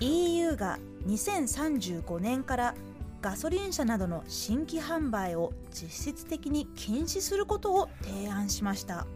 [0.00, 2.74] EU が2035年から
[3.22, 9.06] ガソリン車などの新規販売を実質的に禁止することを提案しました。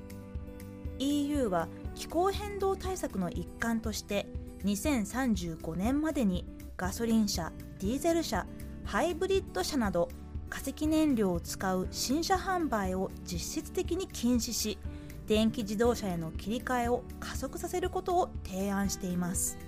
[0.99, 4.27] EU は気候変動対策の一環として
[4.65, 6.47] 2035年までに
[6.77, 8.47] ガソリン車、ディーゼル車、
[8.85, 10.09] ハイブリッド車など
[10.49, 14.79] 化石燃料を使う新車販売を実質的に禁止し
[15.27, 19.59] 電気自動車への切り替えを加速させることを提案しています。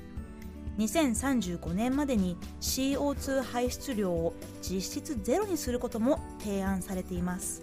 [0.79, 7.63] 2035年までに CO2 排出量を実質ゼロにすることも提案されています。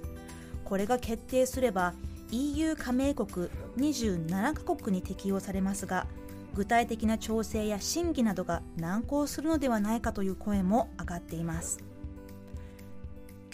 [0.64, 1.94] これが決定すれば
[2.32, 6.08] EU 加盟国27カ国に適用されますが
[6.54, 11.80] 具体的な調整や審議などが難航するのではないかという声も上がっています。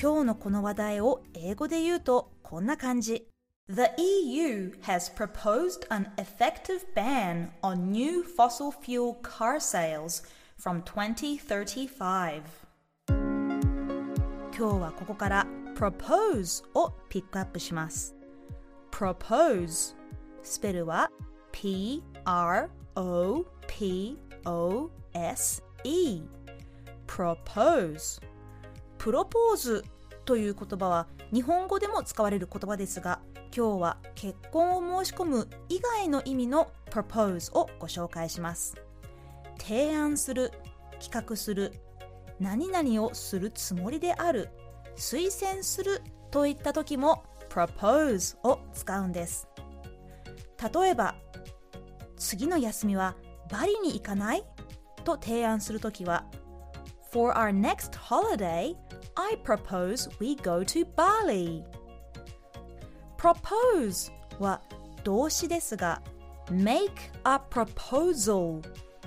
[0.02, 3.33] 今日のこの話題を英語で言うとこんな感じ。
[3.69, 10.23] The EU has proposed an effective ban on new fossil fuel car sales
[10.57, 12.43] from 2035
[13.09, 18.17] 今日はここから propose をピックアップします
[18.91, 19.95] propose
[20.43, 21.11] スペルは
[21.53, 22.73] P-R-O-P-O-S-E
[27.07, 28.23] propose
[28.97, 29.85] プロポーズ
[30.26, 33.20] という言葉は日本語でも使われる言葉ですが
[33.56, 38.76] 今日は結婚を申し込む以外の意味の propose をご紹介します。
[39.60, 40.52] 提案する
[41.00, 41.74] 企画する
[42.40, 44.50] 何々をするつもりである
[44.96, 46.02] 推薦する
[46.32, 49.48] といった時も propose を使うんです。
[50.74, 51.16] 例えば
[52.18, 53.16] 次の休みは
[53.52, 54.44] バリに行かない
[55.04, 56.26] と提案するときは
[57.12, 58.76] For our next holiday,
[59.16, 61.64] I propose we go to Bali
[63.18, 64.62] propose は
[65.04, 66.02] 動詞ですが
[66.50, 66.92] make
[67.24, 68.62] a proposal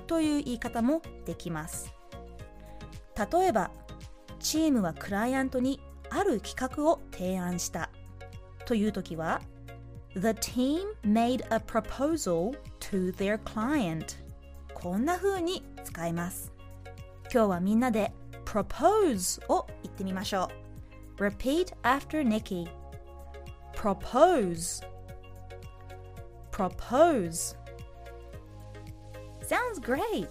[0.06, 1.92] という言い方もできます
[3.16, 3.70] 例えば
[4.40, 5.80] チームはクライアントに
[6.10, 7.90] ある企画を提案した
[8.64, 9.40] という時は
[10.14, 14.16] The team made a proposal to their client
[14.72, 16.52] こんな風に使います
[17.32, 18.12] 今日はみんなで
[18.46, 20.48] propose を言ってみましょ
[21.18, 22.66] う Repeat after Nikki
[23.74, 24.82] propose
[26.50, 27.56] propose
[29.42, 30.28] Sounds great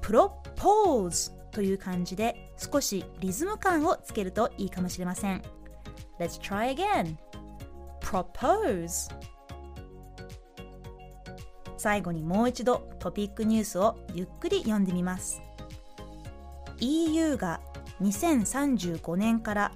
[0.00, 5.42] プロポーズという感じで少しリズム感をつけるといいかもしれません
[6.20, 7.16] Let's try again
[8.00, 9.12] propose
[11.76, 15.42] 最後にもう一度トピックニュースをゆっくり読んでみます
[16.82, 17.60] EU が
[18.02, 19.72] 2035年から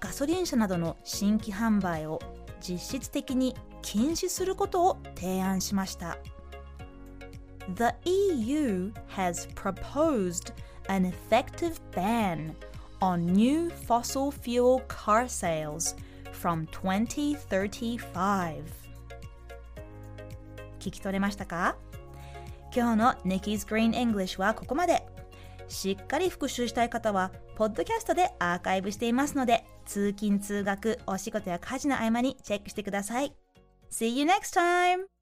[0.00, 2.18] ガソリン車などの新規販売を
[2.66, 6.16] 実質的に禁止することを提案しました
[7.74, 10.54] The EU has proposed
[10.88, 12.54] an effective ban
[13.00, 15.94] on new fossil fuel car sales
[16.32, 18.62] from 2035
[20.78, 21.76] 聞き取れましたか
[22.74, 25.06] 今日の Nikki's Green English はここまで
[25.68, 33.34] しっかり復習したい方はポッドキャストでアーカイブしていますので通勤通学お仕事や家事の合間にチェックしてください
[33.90, 35.15] See you next time!